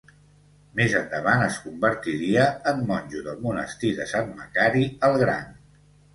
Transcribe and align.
Més 0.77 0.95
endavant 0.99 1.43
es 1.47 1.59
convertiria 1.65 2.47
en 2.73 2.81
monjo 2.93 3.23
del 3.29 3.39
Monestir 3.45 3.93
de 4.01 4.09
Sant 4.15 4.35
Macari 4.43 4.91
el 5.11 5.21
Gran. 5.27 5.49